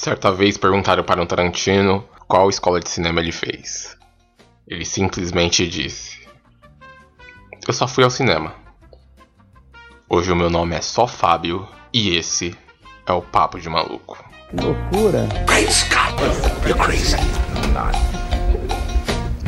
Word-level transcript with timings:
Certa 0.00 0.32
vez 0.32 0.56
perguntaram 0.56 1.04
para 1.04 1.20
um 1.20 1.26
Tarantino 1.26 2.02
qual 2.26 2.48
escola 2.48 2.80
de 2.80 2.88
cinema 2.88 3.20
ele 3.20 3.32
fez. 3.32 3.94
Ele 4.66 4.82
simplesmente 4.82 5.68
disse: 5.68 6.18
Eu 7.68 7.74
só 7.74 7.86
fui 7.86 8.02
ao 8.02 8.08
cinema. 8.08 8.54
Hoje 10.08 10.32
o 10.32 10.36
meu 10.36 10.48
nome 10.48 10.74
é 10.74 10.80
só 10.80 11.06
Fábio 11.06 11.68
e 11.92 12.16
esse 12.16 12.56
é 13.04 13.12
o 13.12 13.20
Papo 13.20 13.60
de 13.60 13.68
Maluco. 13.68 14.16
Loucura! 14.54 15.28
Great 15.46 15.70
Scott! 15.70 16.14
You're 16.66 16.82
crazy. 16.82 17.18
I'm 17.62 17.74
not. 17.74 17.94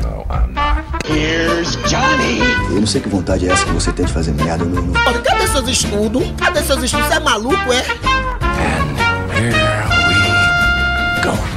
No, 0.02 0.26
I'm 0.30 0.52
not. 0.52 0.84
Here's 1.10 1.76
Johnny! 1.88 2.40
Eu 2.68 2.80
não 2.80 2.86
sei 2.86 3.00
que 3.00 3.08
vontade 3.08 3.48
é 3.48 3.52
essa 3.52 3.64
que 3.64 3.72
você 3.72 3.90
tem 3.90 4.04
de 4.04 4.12
fazer 4.12 4.32
merda, 4.32 4.64
eu 4.64 4.68
não, 4.68 4.82
não. 4.82 5.00
Olha, 5.00 5.22
cadê 5.22 5.46
seus 5.46 5.66
estudos? 5.66 6.30
Cadê 6.36 6.62
seus 6.62 6.82
estudos? 6.82 7.06
Você 7.06 7.14
é 7.14 7.20
maluco, 7.20 7.72
é? 7.72 8.11
going. 11.22 11.51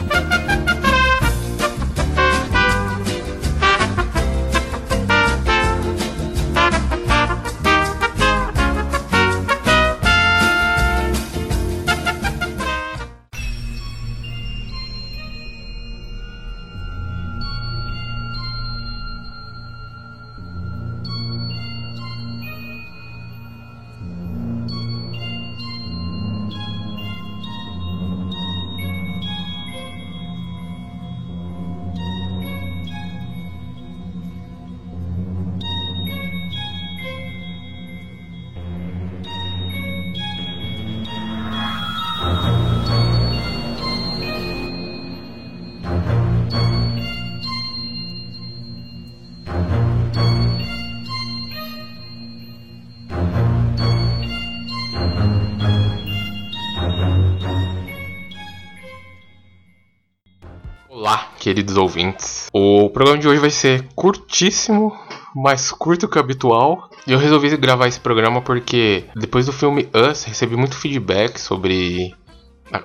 Olá, 61.06 61.30
queridos 61.38 61.78
ouvintes. 61.78 62.48
O 62.52 62.90
programa 62.90 63.20
de 63.20 63.28
hoje 63.28 63.40
vai 63.40 63.52
ser 63.52 63.88
curtíssimo, 63.94 64.92
mais 65.36 65.72
curto 65.72 66.08
que 66.08 66.18
o 66.18 66.20
habitual. 66.20 66.90
E 67.06 67.12
eu 67.12 67.20
resolvi 67.20 67.56
gravar 67.58 67.88
esse 67.88 68.00
programa 68.00 68.42
porque 68.42 69.06
depois 69.16 69.46
do 69.46 69.54
filme 69.54 69.88
Us, 69.94 70.24
recebi 70.24 70.58
muito 70.58 70.76
feedback 70.76 71.40
sobre 71.40 72.16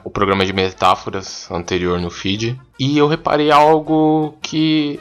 o 0.05 0.11
programa 0.11 0.45
de 0.45 0.53
metáforas 0.53 1.51
anterior 1.51 1.99
no 1.99 2.11
feed. 2.11 2.61
E 2.79 2.99
eu 2.99 3.09
reparei 3.09 3.51
algo 3.51 4.35
que 4.43 5.01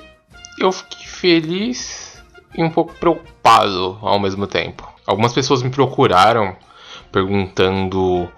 eu 0.58 0.72
fiquei 0.72 1.06
feliz 1.06 2.24
e 2.58 2.64
um 2.64 2.70
pouco 2.70 2.94
preocupado 2.94 3.98
ao 4.02 4.18
mesmo 4.18 4.48
tempo. 4.48 4.90
Algumas 5.06 5.34
pessoas 5.34 5.62
me 5.62 5.70
procuraram 5.70 6.56
perguntando 7.12 8.30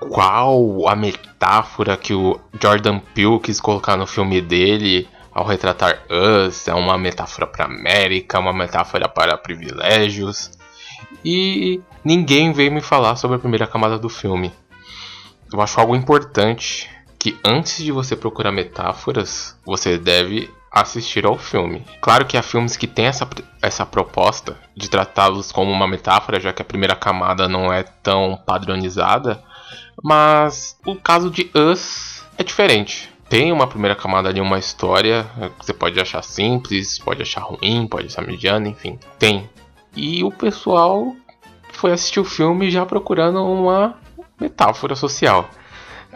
qual 0.00 0.88
a 0.88 0.94
metáfora 0.94 1.96
que 1.96 2.14
o 2.14 2.38
Jordan 2.60 2.98
Peele 3.14 3.40
quis 3.40 3.60
colocar 3.60 3.96
no 3.96 4.06
filme 4.06 4.40
dele 4.40 5.08
ao 5.32 5.44
retratar 5.44 6.02
Us. 6.10 6.68
É 6.68 6.74
uma 6.74 6.96
metáfora 6.96 7.46
para 7.46 7.64
América, 7.64 8.38
uma 8.38 8.52
metáfora 8.52 9.08
para 9.08 9.36
privilégios. 9.36 10.50
E 11.24 11.80
ninguém 12.04 12.52
veio 12.52 12.72
me 12.72 12.80
falar 12.80 13.16
sobre 13.16 13.36
a 13.36 13.40
primeira 13.40 13.66
camada 13.66 13.98
do 13.98 14.08
filme. 14.08 14.52
Eu 15.52 15.60
acho 15.60 15.80
algo 15.80 15.96
importante 15.96 16.90
que 17.18 17.36
antes 17.44 17.82
de 17.82 17.90
você 17.90 18.14
procurar 18.14 18.52
metáforas, 18.52 19.58
você 19.64 19.96
deve 19.96 20.50
assistir 20.70 21.24
ao 21.24 21.38
filme. 21.38 21.86
Claro 22.00 22.26
que 22.26 22.36
há 22.36 22.42
filmes 22.42 22.76
que 22.76 22.86
têm 22.86 23.06
essa, 23.06 23.26
essa 23.62 23.86
proposta 23.86 24.58
de 24.76 24.90
tratá-los 24.90 25.52
como 25.52 25.70
uma 25.70 25.86
metáfora, 25.86 26.40
já 26.40 26.52
que 26.52 26.60
a 26.60 26.64
primeira 26.64 26.96
camada 26.96 27.48
não 27.48 27.72
é 27.72 27.84
tão 27.84 28.36
padronizada, 28.44 29.42
mas 30.02 30.76
o 30.84 30.94
caso 30.96 31.30
de 31.30 31.50
Us 31.54 32.22
é 32.38 32.42
diferente. 32.42 33.12
Tem 33.28 33.52
uma 33.52 33.66
primeira 33.66 33.96
camada 33.96 34.28
ali, 34.28 34.40
uma 34.40 34.58
história 34.58 35.26
que 35.58 35.64
você 35.64 35.72
pode 35.72 35.98
achar 35.98 36.22
simples, 36.22 36.98
pode 36.98 37.22
achar 37.22 37.40
ruim, 37.40 37.86
pode 37.86 38.06
achar 38.06 38.26
mediana, 38.26 38.68
enfim. 38.68 38.98
Tem. 39.18 39.48
E 39.96 40.22
o 40.22 40.30
pessoal 40.30 41.14
foi 41.72 41.92
assistir 41.92 42.20
o 42.20 42.24
filme 42.24 42.70
já 42.70 42.84
procurando 42.84 43.44
uma 43.44 43.98
metáfora 44.40 44.94
social. 44.94 45.48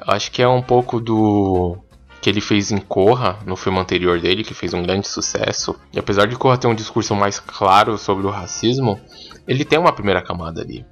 Acho 0.06 0.30
que 0.30 0.42
é 0.42 0.48
um 0.48 0.62
pouco 0.62 1.00
do 1.00 1.76
que 2.20 2.28
ele 2.28 2.40
fez 2.40 2.70
em 2.70 2.78
Corra, 2.78 3.38
no 3.46 3.56
filme 3.56 3.78
anterior 3.78 4.20
dele, 4.20 4.44
que 4.44 4.54
fez 4.54 4.75
um 4.75 4.82
grande 4.82 5.08
sucesso. 5.08 5.75
E 5.92 5.98
apesar 5.98 6.26
de 6.26 6.36
Corra 6.36 6.58
ter 6.58 6.66
um 6.66 6.75
discurso 6.75 7.14
mais 7.14 7.38
claro 7.38 7.96
sobre 7.96 8.26
o 8.26 8.30
racismo, 8.30 9.00
ele 9.46 9.64
tem 9.64 9.78
uma 9.78 9.92
primeira 9.92 10.20
camada 10.20 10.60
ali. 10.60 10.84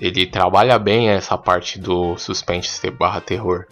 Ele 0.00 0.26
trabalha 0.26 0.78
bem 0.78 1.08
essa 1.08 1.36
parte 1.36 1.78
do 1.78 2.16
suspense 2.16 2.90
barra 2.90 3.20
terror. 3.20 3.66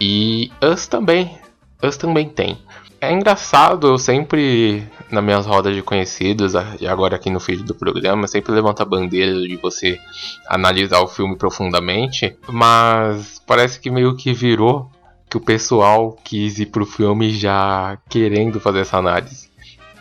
E 0.00 0.50
Us 0.62 0.86
também. 0.86 1.38
Us 1.82 1.96
também 1.96 2.28
tem. 2.28 2.58
É 3.00 3.12
engraçado, 3.12 3.86
eu 3.86 3.98
sempre, 3.98 4.82
nas 5.08 5.22
minhas 5.22 5.46
rodas 5.46 5.74
de 5.74 5.82
conhecidos, 5.82 6.54
e 6.80 6.86
agora 6.86 7.14
aqui 7.14 7.30
no 7.30 7.38
feed 7.38 7.62
do 7.62 7.74
programa, 7.74 8.26
sempre 8.26 8.50
levanto 8.52 8.80
a 8.80 8.84
bandeira 8.84 9.32
de 9.40 9.56
você 9.56 10.00
analisar 10.48 11.00
o 11.00 11.06
filme 11.06 11.36
profundamente, 11.36 12.36
mas 12.48 13.40
parece 13.46 13.78
que 13.78 13.88
meio 13.88 14.16
que 14.16 14.32
virou 14.32 14.90
que 15.30 15.36
o 15.36 15.40
pessoal 15.40 16.16
quis 16.24 16.58
ir 16.58 16.66
pro 16.66 16.84
filme 16.84 17.30
já 17.30 17.98
querendo 18.08 18.58
fazer 18.58 18.80
essa 18.80 18.98
análise. 18.98 19.48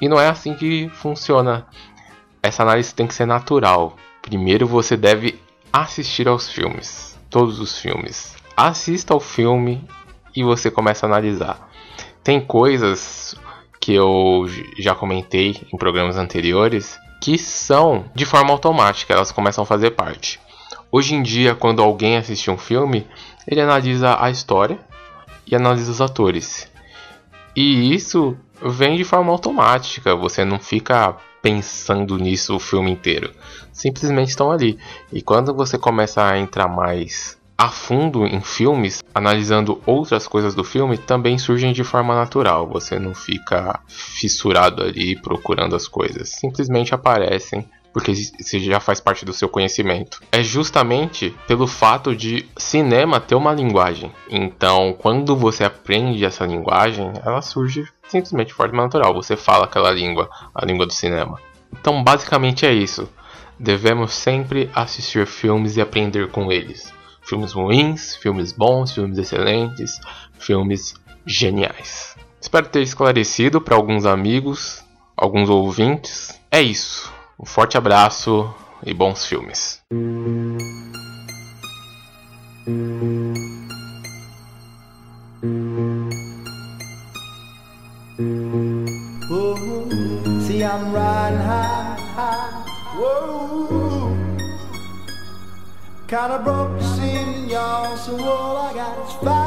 E 0.01 0.09
não 0.09 0.19
é 0.19 0.27
assim 0.27 0.55
que 0.55 0.89
funciona. 0.89 1.67
Essa 2.41 2.63
análise 2.63 2.95
tem 2.95 3.05
que 3.05 3.13
ser 3.13 3.27
natural. 3.27 3.95
Primeiro 4.27 4.67
você 4.67 4.97
deve 4.97 5.39
assistir 5.71 6.27
aos 6.27 6.49
filmes, 6.49 7.17
todos 7.29 7.61
os 7.61 7.77
filmes. 7.77 8.35
Assista 8.57 9.13
ao 9.13 9.21
filme 9.21 9.81
e 10.35 10.43
você 10.43 10.69
começa 10.69 11.05
a 11.05 11.09
analisar. 11.09 11.69
Tem 12.25 12.41
coisas 12.41 13.35
que 13.79 13.93
eu 13.93 14.45
já 14.77 14.93
comentei 14.93 15.61
em 15.73 15.77
programas 15.77 16.17
anteriores 16.17 16.99
que 17.23 17.37
são 17.37 18.03
de 18.13 18.25
forma 18.25 18.51
automática, 18.51 19.13
elas 19.13 19.31
começam 19.31 19.63
a 19.63 19.65
fazer 19.65 19.91
parte. 19.91 20.41
Hoje 20.91 21.15
em 21.15 21.23
dia, 21.23 21.55
quando 21.55 21.81
alguém 21.81 22.17
assiste 22.17 22.51
um 22.51 22.57
filme, 22.57 23.07
ele 23.47 23.61
analisa 23.61 24.21
a 24.21 24.29
história 24.29 24.77
e 25.49 25.55
analisa 25.55 25.89
os 25.89 26.01
atores. 26.01 26.69
E 27.55 27.95
isso 27.95 28.37
vem 28.61 28.97
de 28.97 29.05
forma 29.05 29.31
automática, 29.31 30.13
você 30.13 30.43
não 30.43 30.59
fica 30.59 31.15
pensando 31.41 32.17
nisso 32.17 32.55
o 32.55 32.59
filme 32.59 32.91
inteiro. 32.91 33.31
Simplesmente 33.71 34.29
estão 34.29 34.51
ali. 34.51 34.77
E 35.11 35.21
quando 35.21 35.53
você 35.53 35.77
começa 35.77 36.23
a 36.25 36.37
entrar 36.37 36.67
mais 36.67 37.37
a 37.57 37.69
fundo 37.69 38.25
em 38.27 38.39
filmes, 38.39 39.03
analisando 39.15 39.81
outras 39.85 40.27
coisas 40.27 40.53
do 40.53 40.63
filme, 40.63 40.95
também 40.95 41.39
surgem 41.39 41.73
de 41.73 41.83
forma 41.83 42.13
natural. 42.13 42.67
Você 42.67 42.99
não 42.99 43.15
fica 43.15 43.79
fissurado 43.87 44.83
ali 44.83 45.19
procurando 45.19 45.75
as 45.75 45.87
coisas. 45.87 46.29
Simplesmente 46.29 46.93
aparecem 46.93 47.67
porque 47.93 48.11
isso 48.11 48.59
já 48.59 48.79
faz 48.79 48.99
parte 48.99 49.25
do 49.25 49.33
seu 49.33 49.49
conhecimento. 49.49 50.21
É 50.31 50.43
justamente 50.43 51.35
pelo 51.47 51.67
fato 51.67 52.15
de 52.15 52.45
cinema 52.57 53.19
ter 53.19 53.35
uma 53.35 53.53
linguagem. 53.53 54.11
Então, 54.29 54.95
quando 54.97 55.35
você 55.35 55.63
aprende 55.63 56.23
essa 56.23 56.45
linguagem, 56.45 57.11
ela 57.25 57.41
surge 57.41 57.87
simplesmente 58.07 58.49
de 58.49 58.53
forma 58.53 58.83
natural. 58.83 59.13
Você 59.13 59.35
fala 59.35 59.65
aquela 59.65 59.91
língua, 59.91 60.29
a 60.53 60.65
língua 60.65 60.85
do 60.85 60.93
cinema. 60.93 61.39
Então, 61.71 62.03
basicamente 62.03 62.65
é 62.65 62.73
isso. 62.73 63.09
Devemos 63.59 64.13
sempre 64.13 64.69
assistir 64.73 65.25
filmes 65.25 65.77
e 65.77 65.81
aprender 65.81 66.29
com 66.29 66.51
eles. 66.51 66.93
Filmes 67.21 67.51
ruins, 67.51 68.15
filmes 68.15 68.51
bons, 68.51 68.93
filmes 68.93 69.17
excelentes, 69.17 69.99
filmes 70.37 70.93
geniais. 71.25 72.15
Espero 72.39 72.69
ter 72.69 72.81
esclarecido 72.81 73.59
para 73.59 73.75
alguns 73.75 74.05
amigos, 74.05 74.83
alguns 75.17 75.49
ouvintes. 75.49 76.39
É 76.51 76.61
isso. 76.61 77.11
Um 77.39 77.45
forte 77.45 77.77
abraço 77.77 78.51
e 78.83 78.93
bons 78.93 79.25
filmes. 79.25 79.81
Y'all. 97.47 97.95
So 97.95 98.13
all 98.23 98.57
I 98.57 98.73
got 98.73 99.07
is 99.07 99.13
five. 99.23 99.46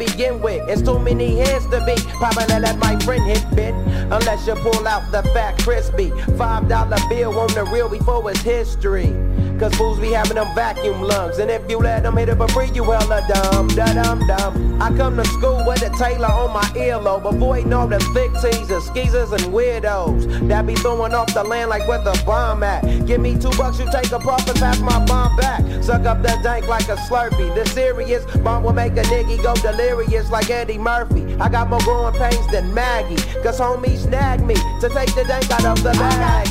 begin 0.05 0.41
with. 0.41 0.67
It's 0.67 0.81
too 0.81 0.97
many 0.97 1.37
hands 1.37 1.65
to 1.67 1.83
be. 1.85 1.95
Probably 2.17 2.59
let 2.59 2.77
my 2.79 2.97
friend 2.99 3.23
hit 3.23 3.45
bit. 3.55 3.73
Unless 4.11 4.47
you 4.47 4.55
pull 4.55 4.87
out 4.87 5.11
the 5.11 5.21
fat 5.33 5.59
crispy. 5.59 6.09
Five 6.37 6.67
dollar 6.67 6.97
bill 7.09 7.37
on 7.39 7.53
the 7.53 7.65
real 7.65 7.87
before 7.87 8.29
it's 8.31 8.41
history. 8.41 9.13
Cause 9.61 9.75
fools 9.75 9.99
be 9.99 10.11
having 10.13 10.37
them 10.37 10.47
vacuum 10.55 11.03
lungs. 11.03 11.37
And 11.37 11.51
if 11.51 11.61
you 11.69 11.77
let 11.77 12.01
them 12.01 12.17
hit 12.17 12.29
it 12.29 12.35
for 12.37 12.47
free, 12.47 12.71
you 12.73 12.83
hella 12.83 13.23
dumb, 13.31 13.67
da 13.67 13.93
dum 13.93 14.25
dum. 14.25 14.81
I 14.81 14.89
come 14.97 15.15
to 15.17 15.25
school 15.25 15.63
with 15.67 15.83
a 15.83 15.95
Taylor 15.99 16.29
on 16.29 16.51
my 16.51 16.63
earlobe, 16.73 17.31
avoiding 17.31 17.71
all 17.71 17.87
the 17.87 17.99
thick 18.15 18.31
teasers, 18.41 18.85
skeezers, 18.85 19.31
and 19.31 19.53
weirdos 19.53 20.47
that 20.47 20.65
be 20.65 20.73
throwing 20.73 21.13
off 21.13 21.31
the 21.35 21.43
land 21.43 21.69
like 21.69 21.87
where 21.87 22.03
the 22.03 22.19
bomb 22.25 22.63
at. 22.63 22.81
Give 23.05 23.21
me 23.21 23.37
two 23.37 23.51
bucks, 23.51 23.77
you 23.77 23.85
take 23.91 24.11
a 24.11 24.17
puff 24.17 24.49
and 24.49 24.57
pass 24.57 24.79
my 24.79 25.05
bomb 25.05 25.35
back. 25.35 25.61
Suck 25.83 26.07
up 26.07 26.23
the 26.23 26.35
dank 26.41 26.67
like 26.67 26.89
a 26.89 26.95
slurpee. 26.95 27.53
The 27.53 27.63
serious 27.69 28.25
bomb 28.37 28.63
will 28.63 28.73
make 28.73 28.93
a 28.93 29.03
nigga 29.03 29.43
go 29.43 29.53
delirious 29.53 30.31
like 30.31 30.49
Eddie 30.49 30.79
Murphy. 30.79 31.35
I 31.39 31.49
got 31.49 31.69
more 31.69 31.81
growing 31.81 32.15
pains 32.15 32.47
than 32.47 32.73
Maggie, 32.73 33.21
cause 33.43 33.59
homies 33.59 33.99
snag 33.99 34.43
me 34.43 34.55
to 34.55 34.89
take 34.89 35.13
the 35.13 35.23
dank 35.27 35.51
out 35.51 35.65
of 35.65 35.83
the 35.83 35.91
bag. 35.91 36.47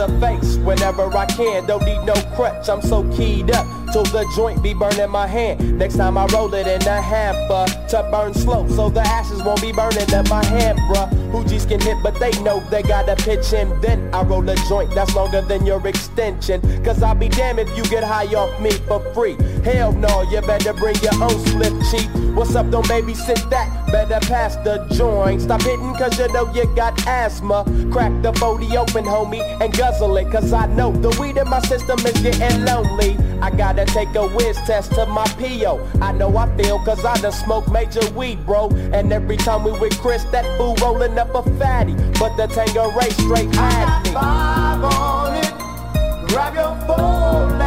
The 0.00 0.18
face 0.18 0.56
whenever 0.58 1.14
I 1.14 1.26
can. 1.26 1.66
Don't 1.66 1.84
need 1.84 2.02
no 2.04 2.14
crutch, 2.34 2.68
I'm 2.70 2.80
so 2.80 3.04
keyed 3.12 3.50
up. 3.50 3.66
Till 3.92 4.04
the 4.04 4.24
joint 4.34 4.62
be 4.62 4.72
burning 4.72 5.10
my 5.10 5.26
hand. 5.26 5.78
Next 5.78 5.96
time 5.96 6.16
I 6.16 6.26
roll 6.26 6.52
it 6.54 6.66
in 6.66 6.80
the 6.80 7.02
hamper 7.02 7.66
to 7.88 8.08
burn 8.10 8.32
slow, 8.32 8.66
so 8.68 8.88
the 8.88 9.00
ashes 9.00 9.42
won't 9.42 9.60
be 9.60 9.72
burning 9.72 10.08
in 10.08 10.28
my 10.28 10.44
hand, 10.44 10.78
bruh. 10.88 11.19
Hoogies 11.30 11.68
can 11.68 11.80
hit, 11.80 11.96
but 12.02 12.18
they 12.18 12.30
know 12.42 12.60
they 12.70 12.82
gotta 12.82 13.16
pitch 13.16 13.52
in. 13.52 13.80
Then 13.80 14.12
I 14.12 14.22
roll 14.22 14.48
a 14.48 14.56
joint 14.68 14.94
that's 14.94 15.14
longer 15.14 15.40
than 15.42 15.64
your 15.64 15.84
extension. 15.86 16.60
Cause 16.84 17.02
I'll 17.02 17.14
be 17.14 17.28
damned 17.28 17.60
if 17.60 17.76
you 17.76 17.84
get 17.84 18.04
high 18.04 18.26
off 18.34 18.60
me 18.60 18.70
for 18.70 19.00
free. 19.14 19.36
Hell 19.64 19.92
no, 19.92 20.22
you 20.22 20.40
better 20.42 20.72
bring 20.72 20.96
your 20.96 21.14
own 21.22 21.38
slip 21.46 21.72
cheap. 21.90 22.08
What's 22.34 22.54
up, 22.54 22.70
don't 22.70 22.86
babysit 22.86 23.50
that? 23.50 23.86
Better 23.92 24.24
pass 24.26 24.56
the 24.56 24.86
joint. 24.92 25.42
Stop 25.42 25.62
hitting 25.62 25.94
cause 25.94 26.18
you 26.18 26.28
know 26.32 26.52
you 26.54 26.64
got 26.74 27.06
asthma. 27.06 27.64
Crack 27.92 28.12
the 28.22 28.32
40 28.34 28.76
open, 28.76 29.04
homie, 29.04 29.42
and 29.60 29.76
guzzle 29.76 30.16
it. 30.16 30.30
Cause 30.30 30.52
I 30.52 30.66
know 30.66 30.92
the 30.92 31.10
weed 31.20 31.36
in 31.36 31.48
my 31.48 31.60
system 31.60 31.98
is 32.00 32.20
getting 32.20 32.64
lonely. 32.64 33.16
I 33.42 33.50
gotta 33.50 33.84
take 33.86 34.14
a 34.14 34.28
whiz 34.28 34.56
test 34.66 34.92
to 34.94 35.06
my 35.06 35.26
PO. 35.38 35.80
I 36.00 36.12
know 36.12 36.36
I 36.36 36.54
feel 36.56 36.78
cause 36.80 37.04
I 37.04 37.16
done 37.20 37.32
smoked 37.32 37.70
major 37.70 38.08
weed, 38.10 38.44
bro. 38.44 38.68
And 38.92 39.12
every 39.12 39.36
time 39.36 39.64
we 39.64 39.72
with 39.72 39.98
Chris, 40.00 40.24
that 40.24 40.44
fool 40.56 40.76
rolling 40.76 41.18
up 41.20 41.34
a 41.34 41.42
fatty. 41.58 41.94
But 42.18 42.36
the 42.36 42.46
Tango 42.46 42.90
race 42.92 43.16
straight 43.16 43.54
at 43.56 44.04
me. 44.04 44.12
Five 44.12 44.82
on 44.82 45.36
it. 45.36 46.28
Grab 46.28 46.54
your 46.54 46.74
phone, 46.86 47.58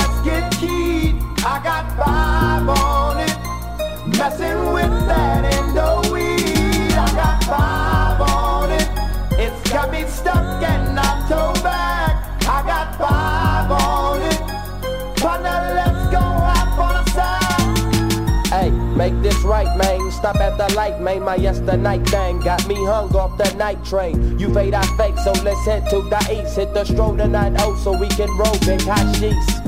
make 18.95 19.19
this 19.21 19.37
right, 19.43 19.77
man. 19.77 20.11
Stop 20.11 20.37
at 20.37 20.57
the 20.57 20.73
light, 20.75 21.01
man. 21.01 21.23
My 21.23 21.35
yesterday 21.35 21.77
night 21.77 22.07
thing 22.07 22.39
got 22.39 22.67
me 22.67 22.75
hung 22.75 23.15
off 23.15 23.37
the 23.37 23.53
night 23.55 23.83
train. 23.85 24.37
You 24.39 24.53
fade, 24.53 24.73
I 24.73 24.83
fake, 24.97 25.17
so 25.17 25.31
let's 25.43 25.65
head 25.65 25.89
to 25.89 26.01
the 26.01 26.19
east. 26.31 26.55
Hit 26.55 26.73
the 26.73 26.85
stroll 26.85 27.15
tonight, 27.15 27.53
oh, 27.59 27.75
so 27.75 27.97
we 27.97 28.07
can 28.09 28.29
roll 28.37 28.57
big 28.59 28.81
hot 28.81 29.15
sheets. 29.15 29.63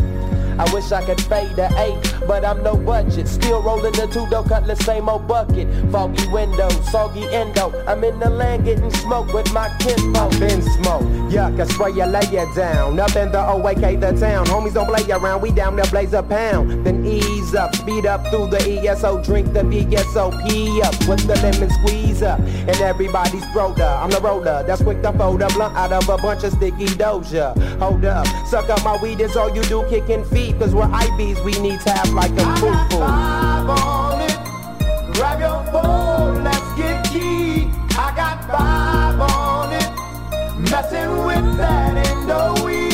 I 0.57 0.73
wish 0.73 0.91
I 0.93 1.03
could 1.05 1.19
fade 1.19 1.55
the 1.57 1.67
eight, 1.79 2.27
but 2.27 2.45
I'm 2.45 2.63
no 2.63 2.77
budget. 2.77 3.27
Still 3.27 3.61
rolling 3.61 3.91
the 3.91 4.07
two 4.07 4.25
dough 4.29 4.43
cutlass, 4.43 4.79
same 4.85 5.09
old 5.09 5.27
bucket. 5.27 5.67
Foggy 5.91 6.25
window, 6.27 6.69
soggy 6.91 7.25
endo. 7.25 7.73
I'm 7.85 8.03
in 8.05 8.19
the 8.19 8.29
land 8.29 8.63
getting 8.63 8.89
smoke 8.91 9.33
with 9.33 9.51
my 9.51 9.67
kinfolk. 9.79 10.31
been 10.39 10.61
smoke. 10.61 11.03
Yuck, 11.29 11.59
I 11.59 11.65
spray 11.65 11.91
you, 11.91 12.05
lay 12.05 12.23
you 12.31 12.55
down. 12.55 12.97
Up 12.99 13.15
in 13.17 13.33
the 13.33 13.39
OAK, 13.39 13.99
the 13.99 14.13
town. 14.17 14.45
Homies 14.45 14.73
don't 14.73 14.87
play 14.87 15.11
around, 15.11 15.41
we 15.41 15.51
down 15.51 15.75
there 15.75 15.85
blaze 15.87 16.13
a 16.13 16.23
pound. 16.23 16.85
Then 16.85 17.03
ease 17.45 17.55
up, 17.55 17.75
speed 17.75 18.05
up 18.05 18.25
through 18.27 18.47
the 18.47 18.87
ESO, 18.87 19.23
drink 19.23 19.53
the 19.53 19.61
VSOP 19.61 20.83
up 20.83 21.07
with 21.07 21.25
the 21.27 21.35
lemon 21.41 21.69
squeeze 21.69 22.21
up. 22.21 22.39
And 22.39 22.75
everybody's 22.81 23.45
broda. 23.45 24.01
I'm 24.01 24.09
the 24.09 24.19
roller, 24.21 24.63
that's 24.65 24.81
quick 24.81 25.01
to 25.03 25.11
fold 25.13 25.41
a 25.41 25.47
blunt 25.47 25.75
out 25.75 25.91
of 25.91 26.09
a 26.09 26.17
bunch 26.17 26.43
of 26.43 26.53
sticky 26.53 26.87
doja. 26.87 27.55
Hold 27.79 28.05
up, 28.05 28.25
suck 28.47 28.69
up 28.69 28.83
my 28.83 28.97
weed, 29.01 29.21
is 29.21 29.35
all 29.35 29.53
you 29.53 29.63
do, 29.63 29.85
kicking 29.89 30.25
feet. 30.25 30.57
Cause 30.59 30.73
we're 30.73 30.85
IBs, 30.85 31.43
we 31.43 31.51
need 31.59 31.79
to 31.81 31.91
have 31.91 32.09
like 32.13 32.31
a 32.31 32.55
foo 32.57 32.73
foo. 32.89 32.99
five 32.99 33.69
on 33.69 34.21
it. 34.21 35.15
Grab 35.15 35.39
your 35.39 35.63
phone, 35.71 36.43
let's 36.43 36.73
get 36.77 37.05
keyed. 37.05 37.69
I 37.97 38.13
got 38.15 38.43
five 38.49 39.19
on 39.19 39.73
it. 39.73 40.69
Messing 40.71 41.25
with 41.25 41.57
that 41.57 41.95
endo 41.95 42.65
weed. 42.65 42.84